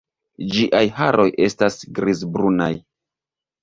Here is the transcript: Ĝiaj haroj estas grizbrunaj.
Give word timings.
Ĝiaj 0.55 0.81
haroj 1.01 1.27
estas 1.51 1.79
grizbrunaj. 2.01 2.75